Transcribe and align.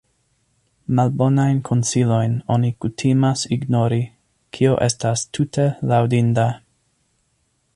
Malbonajn 0.99 1.59
konsilojn 1.67 2.33
oni 2.55 2.71
kutimas 2.85 3.43
ignori, 3.57 4.01
kio 4.59 4.79
estas 4.87 5.25
tute 5.39 5.67
laŭdinda. 5.93 6.49